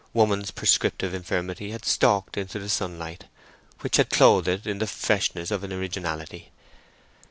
[0.15, 3.25] Woman's prescriptive infirmity had stalked into the sunlight,
[3.81, 6.51] which had clothed it in the freshness of an originality.